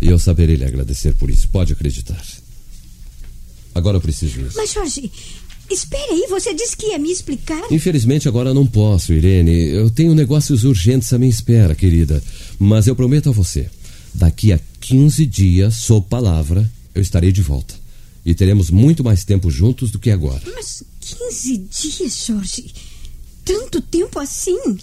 E 0.01 0.07
eu 0.07 0.19
saberei 0.19 0.55
lhe 0.55 0.65
agradecer 0.65 1.13
por 1.15 1.29
isso, 1.29 1.47
pode 1.49 1.73
acreditar. 1.73 2.23
Agora 3.73 3.97
eu 3.97 4.01
preciso 4.01 4.39
ir. 4.39 4.51
Mas, 4.55 4.71
Jorge, 4.73 5.11
espere 5.69 6.11
aí, 6.11 6.27
você 6.29 6.53
disse 6.53 6.75
que 6.75 6.88
ia 6.88 6.97
me 6.99 7.11
explicar. 7.11 7.61
Infelizmente 7.71 8.27
agora 8.27 8.53
não 8.53 8.65
posso, 8.65 9.13
Irene. 9.13 9.51
Eu 9.69 9.89
tenho 9.89 10.15
negócios 10.15 10.63
urgentes 10.63 11.11
à 11.13 11.17
minha 11.17 11.29
espera, 11.29 11.75
querida. 11.75 12.21
Mas 12.57 12.88
eu 12.88 12.95
prometo 12.95 13.29
a 13.29 13.33
você, 13.33 13.69
daqui 14.13 14.51
a 14.53 14.59
15 14.81 15.25
dias, 15.25 15.75
sob 15.75 16.07
palavra, 16.07 16.69
eu 16.95 17.01
estarei 17.01 17.31
de 17.31 17.41
volta. 17.41 17.75
E 18.29 18.36
teremos 18.36 18.69
muito 18.69 19.03
mais 19.03 19.24
tempo 19.24 19.50
juntos 19.50 19.89
do 19.89 19.98
que 19.98 20.12
agora. 20.12 20.43
Mas 20.53 20.83
15 21.01 21.57
dias, 21.57 22.25
Jorge? 22.27 22.71
Tanto 23.43 23.81
tempo 23.81 24.19
assim? 24.19 24.77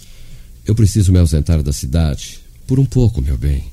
Eu 0.65 0.75
preciso 0.75 1.13
me 1.13 1.17
ausentar 1.17 1.63
da 1.63 1.71
cidade 1.71 2.41
por 2.67 2.77
um 2.77 2.83
pouco, 2.83 3.21
meu 3.21 3.37
bem. 3.37 3.71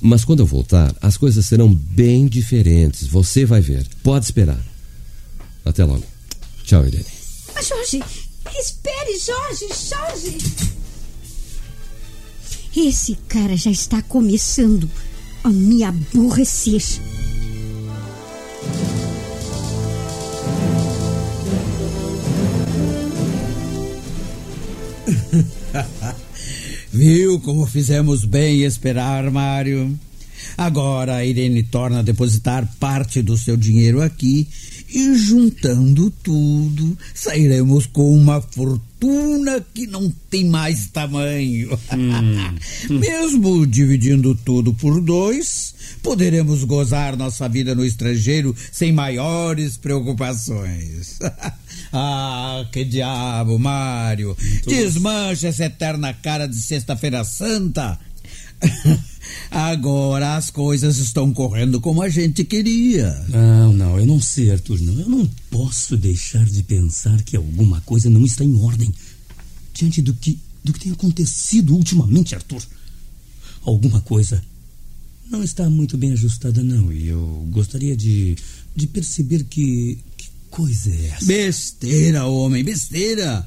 Mas 0.00 0.24
quando 0.24 0.40
eu 0.40 0.46
voltar, 0.46 0.96
as 1.02 1.18
coisas 1.18 1.44
serão 1.44 1.74
bem 1.74 2.26
diferentes. 2.26 3.06
Você 3.06 3.44
vai 3.44 3.60
ver. 3.60 3.86
Pode 4.02 4.24
esperar. 4.24 4.58
Até 5.62 5.84
logo. 5.84 6.06
Tchau, 6.64 6.86
Irene. 6.86 7.04
Mas, 7.54 7.68
Jorge, 7.68 8.02
espere, 8.58 9.18
Jorge, 9.18 9.68
Jorge. 9.90 10.38
Esse 12.74 13.14
cara 13.28 13.58
já 13.58 13.70
está 13.70 14.00
começando 14.00 14.90
a 15.44 15.50
me 15.50 15.84
aborrecer. 15.84 16.82
Viu 26.92 27.40
como 27.40 27.66
fizemos 27.66 28.24
bem 28.24 28.62
esperar, 28.62 29.30
Mário? 29.30 29.98
Agora 30.56 31.16
a 31.16 31.24
Irene 31.24 31.62
torna 31.62 32.00
a 32.00 32.02
depositar 32.02 32.68
parte 32.78 33.22
do 33.22 33.36
seu 33.38 33.56
dinheiro 33.56 34.02
aqui 34.02 34.48
e 34.94 35.14
juntando 35.14 36.10
tudo, 36.22 36.98
sairemos 37.14 37.86
com 37.86 38.14
uma 38.14 38.42
fortuna 38.42 39.64
que 39.72 39.86
não 39.86 40.12
tem 40.28 40.44
mais 40.44 40.88
tamanho. 40.88 41.78
Mesmo 42.90 43.66
dividindo 43.66 44.34
tudo 44.34 44.74
por 44.74 45.00
dois, 45.00 45.74
poderemos 46.02 46.64
gozar 46.64 47.16
nossa 47.16 47.48
vida 47.48 47.74
no 47.74 47.86
estrangeiro 47.86 48.54
sem 48.70 48.92
maiores 48.92 49.78
preocupações. 49.78 51.18
ah, 51.92 52.66
que 52.72 52.84
diabo, 52.84 53.58
Mário! 53.58 54.36
Desmancha 54.66 55.48
essa 55.48 55.64
eterna 55.64 56.14
cara 56.14 56.46
de 56.46 56.56
Sexta-feira 56.56 57.22
Santa. 57.24 57.98
Agora 59.50 60.36
as 60.36 60.50
coisas 60.50 60.98
estão 60.98 61.32
correndo 61.32 61.80
como 61.80 62.02
a 62.02 62.08
gente 62.08 62.44
queria. 62.44 63.12
Não, 63.28 63.72
não, 63.72 63.98
eu 63.98 64.06
não 64.06 64.20
sei, 64.20 64.50
Arthur, 64.50 64.80
não. 64.80 64.98
Eu 64.98 65.08
não 65.08 65.26
posso 65.50 65.96
deixar 65.96 66.44
de 66.44 66.62
pensar 66.62 67.22
que 67.22 67.36
alguma 67.36 67.80
coisa 67.82 68.08
não 68.08 68.24
está 68.24 68.44
em 68.44 68.60
ordem 68.60 68.92
diante 69.74 70.00
do 70.00 70.14
que, 70.14 70.38
do 70.64 70.72
que 70.72 70.80
tem 70.80 70.92
acontecido 70.92 71.74
ultimamente, 71.74 72.34
Arthur. 72.34 72.62
Alguma 73.64 74.00
coisa 74.00 74.42
não 75.30 75.42
está 75.42 75.68
muito 75.68 75.96
bem 75.96 76.12
ajustada, 76.12 76.62
não. 76.62 76.92
E 76.92 77.08
eu 77.08 77.46
gostaria 77.50 77.96
de, 77.96 78.36
de 78.74 78.86
perceber 78.86 79.44
que, 79.44 79.98
que 80.11 80.11
coisa 80.52 80.90
é 80.90 81.06
essa. 81.06 81.24
Besteira, 81.24 82.26
homem, 82.26 82.62
besteira. 82.62 83.44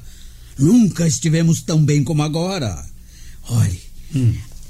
Nunca 0.58 1.06
estivemos 1.06 1.62
tão 1.62 1.82
bem 1.82 2.02
como 2.02 2.22
agora. 2.22 2.84
Olhe, 3.48 3.80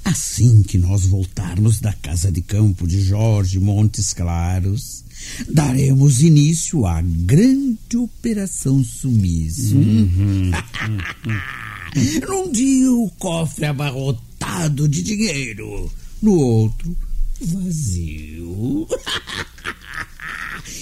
assim 0.05 0.63
que 0.63 0.77
nós 0.77 1.07
voltarmos 1.07 1.81
da 1.81 1.95
casa 1.95 2.31
de 2.31 2.43
campo 2.43 2.87
de 2.87 3.01
Jorge 3.01 3.59
Montes 3.59 4.13
Claros, 4.13 5.03
daremos 5.49 6.21
início 6.21 6.85
à 6.85 7.01
grande 7.01 7.97
operação 7.97 8.85
sumiço. 8.85 9.77
Num 12.29 12.53
dia 12.53 12.93
o 12.93 13.11
cofre 13.19 13.65
abarrotado 13.65 14.87
de 14.87 15.01
dinheiro, 15.03 15.91
no 16.21 16.33
outro 16.33 16.95
vazio. 17.41 18.87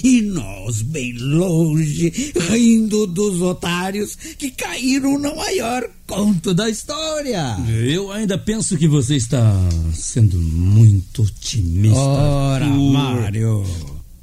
E 0.03 0.21
nós 0.21 0.81
bem 0.81 1.13
longe, 1.17 2.11
rindo 2.49 3.07
dos 3.07 3.41
otários 3.41 4.15
que 4.37 4.51
caíram 4.51 5.19
no 5.19 5.35
maior 5.35 5.83
conto 6.07 6.53
da 6.53 6.69
história. 6.69 7.57
Eu 7.67 8.11
ainda 8.11 8.37
penso 8.37 8.77
que 8.77 8.87
você 8.87 9.15
está 9.15 9.53
sendo 9.93 10.37
muito 10.37 11.23
otimista. 11.23 11.97
Ora, 11.97 12.65
Arthur. 12.65 12.91
Mário. 12.91 13.65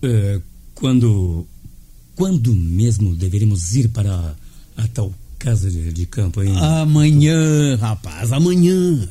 É, 0.03 0.41
quando. 0.75 1.47
Quando 2.15 2.55
mesmo 2.55 3.15
deveríamos 3.15 3.75
ir 3.75 3.89
para 3.89 4.37
a 4.77 4.87
tal 4.89 5.13
casa 5.39 5.71
de, 5.71 5.93
de 5.93 6.07
campo, 6.07 6.43
hein? 6.43 6.55
Amanhã, 6.57 7.77
rapaz, 7.77 8.33
amanhã. 8.33 9.09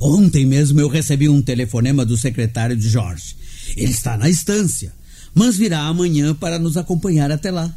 Ontem 0.00 0.46
mesmo 0.46 0.80
eu 0.80 0.88
recebi 0.88 1.28
um 1.28 1.42
telefonema 1.42 2.04
do 2.04 2.16
secretário 2.16 2.76
de 2.76 2.88
Jorge. 2.88 3.34
Ele 3.76 3.90
está 3.90 4.16
na 4.16 4.28
estância, 4.28 4.92
mas 5.34 5.56
virá 5.56 5.80
amanhã 5.80 6.34
para 6.34 6.58
nos 6.58 6.76
acompanhar 6.76 7.30
até 7.30 7.50
lá. 7.50 7.74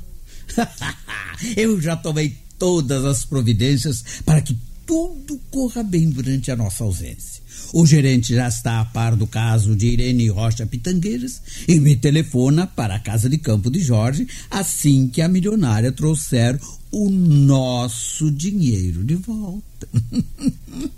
eu 1.57 1.79
já 1.81 1.95
tomei 1.95 2.37
todas 2.57 3.03
as 3.05 3.25
providências 3.25 4.03
para 4.25 4.41
que 4.41 4.57
tudo 4.85 5.39
corra 5.51 5.83
bem 5.83 6.09
durante 6.09 6.49
a 6.49 6.55
nossa 6.55 6.83
ausência. 6.83 7.43
O 7.73 7.85
gerente 7.85 8.33
já 8.33 8.47
está 8.47 8.79
a 8.79 8.85
par 8.85 9.15
do 9.15 9.27
caso 9.27 9.75
de 9.75 9.87
Irene 9.87 10.29
Rocha 10.29 10.65
Pitangueiras 10.65 11.41
e 11.67 11.79
me 11.79 11.97
telefona 11.97 12.65
para 12.65 12.95
a 12.95 12.99
casa 12.99 13.29
de 13.29 13.37
campo 13.37 13.69
de 13.69 13.81
Jorge 13.81 14.25
assim 14.49 15.09
que 15.09 15.21
a 15.21 15.27
milionária 15.27 15.91
trouxer 15.91 16.57
o 16.91 17.09
nosso 17.09 18.31
dinheiro 18.31 19.03
de 19.03 19.15
volta. 19.15 19.87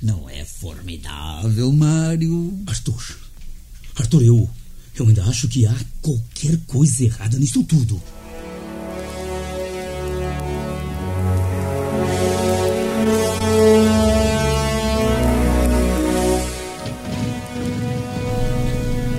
Não 0.00 0.28
é 0.28 0.44
formidável, 0.44 1.70
Mário? 1.72 2.58
Arthur, 2.66 3.18
Arthur, 3.96 4.22
eu, 4.22 4.50
eu 5.02 5.08
ainda 5.08 5.24
acho 5.24 5.48
que 5.48 5.66
há 5.66 5.74
qualquer 6.00 6.58
coisa 6.66 7.04
errada 7.04 7.38
nisso 7.38 7.62
tudo. 7.64 8.00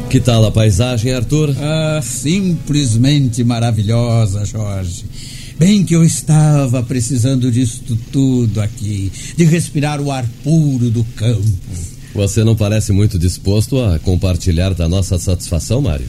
Que 0.09 0.21
tal 0.21 0.45
a 0.45 0.51
paisagem, 0.51 1.13
Arthur? 1.13 1.53
Ah, 1.59 1.99
simplesmente 2.01 3.43
maravilhosa, 3.43 4.45
Jorge. 4.45 5.05
Bem 5.59 5.83
que 5.83 5.95
eu 5.95 6.03
estava 6.03 6.81
precisando 6.81 7.51
disto 7.51 7.97
tudo 8.11 8.61
aqui, 8.61 9.11
de 9.35 9.43
respirar 9.43 9.99
o 9.99 10.11
ar 10.11 10.25
puro 10.43 10.89
do 10.89 11.03
campo. 11.15 11.96
Você 12.17 12.43
não 12.43 12.55
parece 12.55 12.91
muito 12.91 13.19
disposto 13.19 13.79
a 13.79 13.99
compartilhar 13.99 14.73
da 14.73 14.89
nossa 14.89 15.19
satisfação, 15.19 15.83
Mário? 15.83 16.07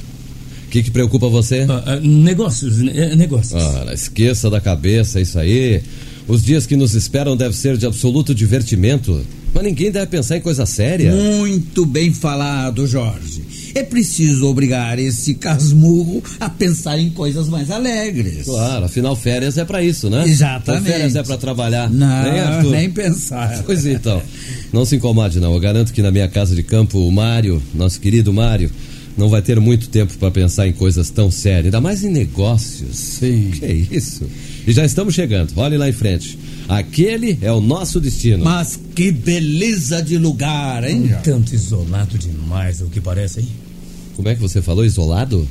O 0.67 0.71
que, 0.71 0.83
que 0.83 0.91
preocupa 0.91 1.29
você? 1.29 1.67
Ah, 1.69 1.83
ah, 1.85 2.01
negócios, 2.01 2.79
né, 2.79 3.15
negócios. 3.15 3.63
Ora, 3.63 3.93
esqueça 3.93 4.49
da 4.49 4.59
cabeça 4.59 5.21
isso 5.21 5.39
aí. 5.39 5.83
Os 6.27 6.43
dias 6.43 6.65
que 6.65 6.77
nos 6.77 6.95
esperam 6.95 7.37
devem 7.37 7.53
ser 7.53 7.77
de 7.77 7.85
absoluto 7.85 8.35
divertimento. 8.35 9.23
Mas 9.55 9.65
ninguém 9.65 9.91
deve 9.91 10.07
pensar 10.07 10.37
em 10.37 10.41
coisa 10.41 10.67
séria. 10.67 11.13
Muito 11.13 11.85
bem 11.85 12.13
falado, 12.13 12.87
Jorge. 12.87 13.43
É 13.75 13.83
preciso 13.83 14.47
obrigar 14.47 14.99
esse 14.99 15.35
casmurro 15.35 16.23
a 16.41 16.49
pensar 16.49 16.99
em 16.99 17.11
coisas 17.11 17.49
mais 17.49 17.71
alegres. 17.71 18.45
Claro, 18.45 18.87
afinal, 18.87 19.15
férias 19.15 19.59
é 19.59 19.65
para 19.65 19.83
isso, 19.83 20.09
né? 20.09 20.27
Exatamente. 20.27 20.87
Ou 20.87 20.93
férias 20.93 21.17
é 21.17 21.23
para 21.23 21.37
trabalhar. 21.37 21.91
Não, 21.91 22.23
nem, 22.23 22.41
Arthur? 22.41 22.71
nem 22.71 22.91
pensar. 22.91 23.63
Pois 23.65 23.85
então. 23.87 24.23
Não 24.73 24.85
se 24.85 24.97
incomode, 24.97 25.39
não. 25.39 25.55
Eu 25.55 25.61
garanto 25.61 25.93
que 25.93 26.03
na 26.03 26.11
minha 26.11 26.29
casa 26.29 26.55
de 26.55 26.63
campo, 26.63 26.99
o 26.99 27.13
Mário, 27.13 27.63
nosso 27.75 28.01
querido 28.01 28.33
Mário, 28.33 28.71
não 29.19 29.29
vai 29.29 29.43
ter 29.43 29.59
muito 29.59 29.89
tempo 29.89 30.17
para 30.17 30.31
pensar 30.31 30.69
em 30.69 30.73
coisas 30.73 31.11
tão 31.11 31.31
sérias, 31.31 31.67
ainda 31.67 31.81
mais 31.81 32.05
em 32.05 32.11
negócios. 32.11 32.97
Sim. 32.97 33.51
Que 33.51 33.67
isso? 33.91 34.25
E 34.67 34.73
já 34.73 34.85
estamos 34.85 35.15
chegando. 35.15 35.53
Olhe 35.57 35.77
lá 35.77 35.89
em 35.89 35.93
frente. 35.93 36.39
Aquele 36.69 37.37
é 37.43 37.53
o 37.53 37.61
nosso 37.61 38.01
destino. 38.01 38.45
Mas 38.45 38.79
que 38.95 39.11
beleza 39.11 40.01
de 40.01 40.17
lugar, 40.17 40.85
hein? 40.85 41.13
Um 41.13 41.23
tanto 41.23 41.55
isolado 41.55 42.17
demais, 42.17 42.81
é 42.81 42.85
o 42.85 42.89
que 42.89 43.01
parece, 43.01 43.41
hein? 43.41 43.49
Como 44.15 44.29
é 44.29 44.35
que 44.35 44.41
você 44.41 44.63
falou? 44.63 44.85
Isolado? 44.85 45.49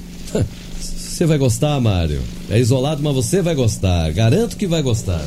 Você 0.80 1.26
vai 1.26 1.38
gostar, 1.38 1.80
Mário. 1.82 2.22
É 2.50 2.60
isolado, 2.60 3.02
mas 3.04 3.16
você 3.16 3.42
vai 3.42 3.56
gostar. 3.56 4.12
Garanto 4.14 4.56
que 4.56 4.68
vai 4.68 4.82
gostar. 4.82 5.26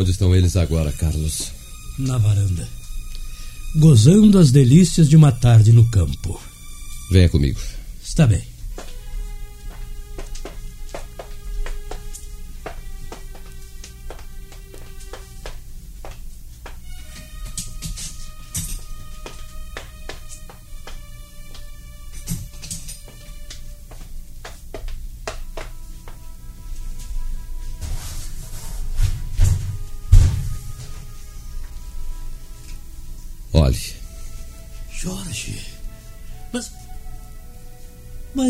Onde 0.00 0.12
estão 0.12 0.34
eles 0.34 0.56
agora, 0.56 0.90
Carlos? 0.92 1.52
Na 1.98 2.16
varanda. 2.16 2.66
Gozando 3.76 4.38
as 4.38 4.50
delícias 4.50 5.06
de 5.06 5.14
uma 5.14 5.30
tarde 5.30 5.74
no 5.74 5.90
campo. 5.90 6.40
Venha 7.10 7.28
comigo. 7.28 7.60
Está 8.02 8.26
bem. 8.26 8.42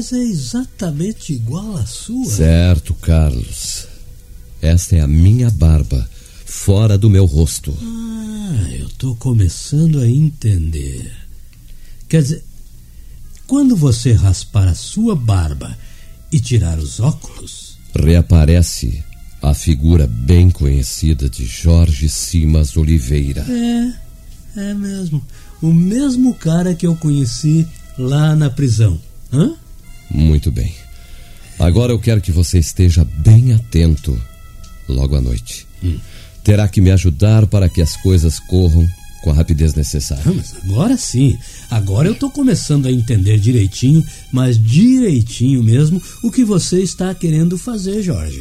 Mas 0.01 0.15
é 0.15 0.23
exatamente 0.23 1.35
igual 1.35 1.77
à 1.77 1.85
sua. 1.85 2.25
certo, 2.25 2.95
Carlos. 2.95 3.87
Esta 4.63 4.97
é 4.97 5.01
a 5.03 5.07
minha 5.07 5.51
barba, 5.51 6.09
fora 6.47 6.97
do 6.97 7.11
meu 7.11 7.27
rosto. 7.27 7.77
Ah, 7.83 8.67
eu 8.73 8.89
tô 8.97 9.15
começando 9.17 10.01
a 10.01 10.09
entender. 10.09 11.13
Quer 12.09 12.23
dizer, 12.23 12.43
quando 13.47 13.77
você 13.77 14.15
raspar 14.15 14.69
a 14.69 14.75
sua 14.75 15.15
barba 15.15 15.77
e 16.33 16.41
tirar 16.41 16.79
os 16.79 16.99
óculos, 16.99 17.77
Reaparece 17.95 19.05
a 19.43 19.53
figura 19.53 20.07
bem 20.07 20.49
conhecida 20.49 21.29
de 21.29 21.45
Jorge 21.45 22.09
Simas 22.09 22.75
Oliveira. 22.75 23.45
é, 23.51 23.93
é 24.71 24.73
mesmo. 24.73 25.23
O 25.61 25.71
mesmo 25.71 26.35
cara 26.35 26.75
que 26.75 26.87
eu 26.87 26.97
conheci 26.97 27.69
lá 27.99 28.35
na 28.35 28.49
prisão. 28.49 28.99
Hã? 29.31 29.60
Muito 30.11 30.51
bem. 30.51 30.75
Agora 31.59 31.93
eu 31.93 31.99
quero 31.99 32.21
que 32.21 32.33
você 32.33 32.59
esteja 32.59 33.05
bem 33.05 33.53
atento 33.53 34.19
logo 34.89 35.17
à 35.17 35.21
noite. 35.21 35.67
Terá 36.43 36.67
que 36.69 36.81
me 36.81 36.91
ajudar 36.91 37.47
para 37.47 37.69
que 37.69 37.83
as 37.83 37.97
coisas 37.97 38.39
corram 38.41 38.89
com 39.23 39.31
a 39.31 39.35
rapidez 39.35 39.75
necessária. 39.75 40.25
Ah, 40.27 40.33
mas 40.35 40.55
agora 40.65 40.97
sim. 40.97 41.39
Agora 41.71 42.09
eu 42.09 42.15
tô 42.15 42.31
começando 42.31 42.87
a 42.87 42.93
entender 42.93 43.39
direitinho, 43.39 44.03
mas 44.33 44.63
direitinho 44.63 45.63
mesmo, 45.63 46.03
o 46.23 46.31
que 46.31 46.45
você 46.45 46.81
está 46.81 47.15
querendo 47.15 47.59
fazer, 47.59 48.03
Jorge. 48.03 48.41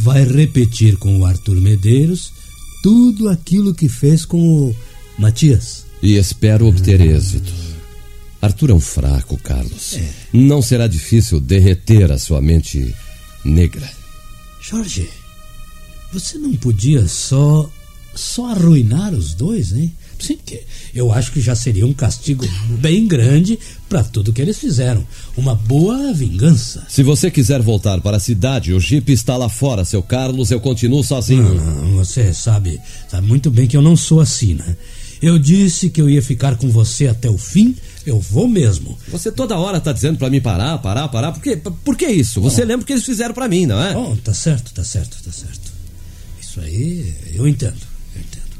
Vai 0.00 0.24
repetir 0.24 0.96
com 0.96 1.18
o 1.18 1.26
Arthur 1.26 1.56
Medeiros 1.56 2.32
tudo 2.82 3.28
aquilo 3.28 3.74
que 3.74 3.88
fez 3.88 4.24
com 4.24 4.40
o 4.40 4.76
Matias. 5.18 5.84
E 6.02 6.16
espero 6.16 6.66
obter 6.66 7.00
êxito. 7.02 7.69
Arthur 8.40 8.70
é 8.70 8.74
um 8.74 8.80
fraco, 8.80 9.36
Carlos. 9.38 9.98
Não 10.32 10.62
será 10.62 10.86
difícil 10.86 11.40
derreter 11.40 12.10
a 12.10 12.18
sua 12.18 12.40
mente 12.40 12.94
negra. 13.44 13.88
Jorge, 14.60 15.08
você 16.12 16.38
não 16.38 16.54
podia 16.54 17.06
só 17.06 17.70
só 18.14 18.50
arruinar 18.50 19.14
os 19.14 19.34
dois, 19.34 19.72
hein? 19.72 19.92
Sim, 20.18 20.38
que 20.44 20.60
eu 20.94 21.12
acho 21.12 21.32
que 21.32 21.40
já 21.40 21.54
seria 21.54 21.86
um 21.86 21.94
castigo 21.94 22.46
bem 22.78 23.06
grande 23.06 23.58
para 23.88 24.04
tudo 24.04 24.32
que 24.32 24.42
eles 24.42 24.58
fizeram. 24.58 25.06
Uma 25.36 25.54
boa 25.54 26.12
vingança. 26.12 26.84
Se 26.88 27.02
você 27.02 27.30
quiser 27.30 27.62
voltar 27.62 28.00
para 28.00 28.18
a 28.18 28.20
cidade, 28.20 28.74
o 28.74 28.80
jipe 28.80 29.12
está 29.12 29.36
lá 29.36 29.48
fora, 29.48 29.84
seu 29.84 30.02
Carlos. 30.02 30.50
Eu 30.50 30.60
continuo 30.60 31.02
sozinho. 31.02 31.54
Não, 31.54 31.74
não, 31.84 31.96
você 31.96 32.34
sabe, 32.34 32.78
sabe 33.08 33.26
muito 33.26 33.50
bem 33.50 33.66
que 33.66 33.76
eu 33.76 33.82
não 33.82 33.96
sou 33.96 34.20
assim, 34.20 34.54
né? 34.54 34.76
Eu 35.22 35.38
disse 35.38 35.90
que 35.90 36.00
eu 36.00 36.08
ia 36.08 36.22
ficar 36.22 36.56
com 36.56 36.70
você 36.70 37.06
até 37.06 37.28
o 37.28 37.36
fim, 37.36 37.76
eu 38.06 38.18
vou 38.18 38.48
mesmo. 38.48 38.98
Você 39.08 39.30
toda 39.30 39.58
hora 39.58 39.78
tá 39.80 39.92
dizendo 39.92 40.18
para 40.18 40.30
mim 40.30 40.40
parar, 40.40 40.78
parar, 40.78 41.08
parar. 41.08 41.32
Por 41.32 41.42
quê? 41.42 41.56
Por 41.56 41.96
que 41.96 42.06
isso? 42.06 42.40
Você 42.40 42.64
lembra 42.64 42.84
o 42.84 42.86
que 42.86 42.94
eles 42.94 43.04
fizeram 43.04 43.34
para 43.34 43.48
mim, 43.48 43.66
não 43.66 43.82
é? 43.82 43.92
Bom, 43.92 44.16
tá 44.16 44.32
certo, 44.32 44.72
tá 44.72 44.82
certo, 44.82 45.22
tá 45.22 45.30
certo. 45.30 45.72
Isso 46.40 46.60
aí 46.60 47.14
eu 47.34 47.46
entendo. 47.46 47.76
Eu 48.14 48.22
entendo. 48.22 48.50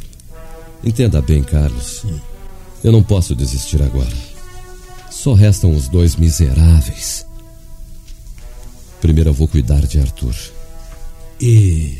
Entenda 0.84 1.22
bem, 1.22 1.42
Carlos. 1.42 2.04
Eu 2.84 2.92
não 2.92 3.02
posso 3.02 3.34
desistir 3.34 3.82
agora. 3.82 4.12
Só 5.10 5.32
restam 5.32 5.74
os 5.74 5.88
dois 5.88 6.16
miseráveis. 6.16 7.26
Primeiro 9.00 9.30
eu 9.30 9.34
vou 9.34 9.48
cuidar 9.48 9.86
de 9.86 9.98
Arthur. 9.98 10.34
E. 11.40 11.98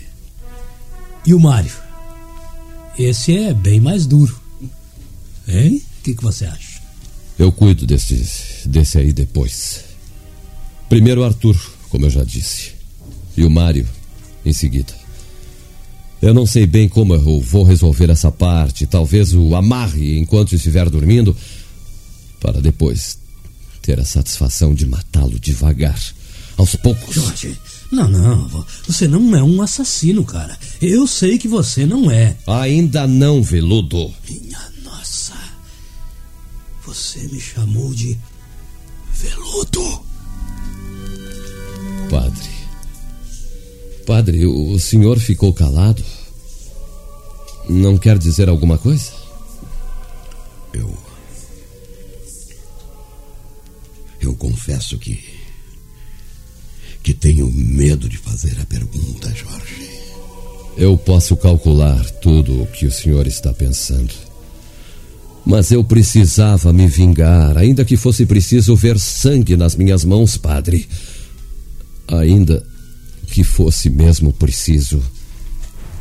E 1.26 1.34
o 1.34 1.40
Mário? 1.40 1.72
Esse 2.98 3.36
é 3.36 3.54
bem 3.54 3.80
mais 3.80 4.06
duro. 4.06 4.38
Hein? 5.46 5.82
O 5.98 6.02
que, 6.02 6.14
que 6.14 6.22
você 6.22 6.46
acha? 6.46 6.80
Eu 7.38 7.50
cuido 7.50 7.86
desse, 7.86 8.68
desse 8.68 8.98
aí 8.98 9.12
depois. 9.12 9.84
Primeiro 10.88 11.22
o 11.22 11.24
Arthur, 11.24 11.56
como 11.88 12.06
eu 12.06 12.10
já 12.10 12.24
disse. 12.24 12.72
E 13.36 13.44
o 13.44 13.50
Mário, 13.50 13.88
em 14.44 14.52
seguida. 14.52 14.92
Eu 16.20 16.34
não 16.34 16.44
sei 16.44 16.66
bem 16.66 16.88
como 16.88 17.14
eu 17.14 17.40
vou 17.40 17.64
resolver 17.64 18.10
essa 18.10 18.30
parte. 18.30 18.86
Talvez 18.86 19.32
o 19.32 19.54
amarre 19.54 20.18
enquanto 20.18 20.54
estiver 20.54 20.90
dormindo. 20.90 21.34
Para 22.38 22.60
depois 22.60 23.18
ter 23.80 23.98
a 23.98 24.04
satisfação 24.04 24.74
de 24.74 24.84
matá-lo 24.86 25.38
devagar. 25.38 25.98
Aos 26.56 26.76
poucos. 26.76 27.14
Jorge, 27.14 27.56
não, 27.90 28.06
não. 28.06 28.66
Você 28.86 29.08
não 29.08 29.34
é 29.34 29.42
um 29.42 29.62
assassino, 29.62 30.24
cara. 30.24 30.58
Eu 30.80 31.06
sei 31.06 31.38
que 31.38 31.48
você 31.48 31.86
não 31.86 32.10
é. 32.10 32.36
Ainda 32.46 33.06
não, 33.06 33.42
veludo. 33.42 34.12
Minha 34.28 34.69
nossa. 35.00 35.34
Você 36.84 37.20
me 37.28 37.40
chamou 37.40 37.92
de 37.94 38.18
veludo. 39.14 40.02
Padre. 42.10 42.50
Padre, 44.06 44.46
o 44.46 44.78
senhor 44.78 45.18
ficou 45.18 45.52
calado? 45.52 46.04
Não 47.68 47.96
quer 47.96 48.18
dizer 48.18 48.48
alguma 48.48 48.76
coisa? 48.76 49.12
Eu. 50.72 50.96
Eu 54.20 54.34
confesso 54.34 54.98
que. 54.98 55.22
que 57.02 57.14
tenho 57.14 57.50
medo 57.50 58.08
de 58.08 58.18
fazer 58.18 58.58
a 58.60 58.66
pergunta, 58.66 59.34
Jorge. 59.34 59.88
Eu 60.76 60.96
posso 60.96 61.36
calcular 61.36 62.04
tudo 62.20 62.62
o 62.62 62.66
que 62.66 62.86
o 62.86 62.92
senhor 62.92 63.26
está 63.26 63.52
pensando. 63.52 64.29
Mas 65.44 65.70
eu 65.70 65.82
precisava 65.82 66.72
me 66.72 66.86
vingar, 66.86 67.56
ainda 67.56 67.84
que 67.84 67.96
fosse 67.96 68.26
preciso 68.26 68.76
ver 68.76 68.98
sangue 68.98 69.56
nas 69.56 69.74
minhas 69.74 70.04
mãos, 70.04 70.36
padre. 70.36 70.86
Ainda 72.06 72.64
que 73.28 73.44
fosse 73.44 73.88
mesmo 73.88 74.32
preciso 74.32 75.02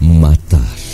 matar. 0.02 0.89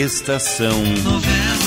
Estação 0.00 0.82
Novela. 1.04 1.59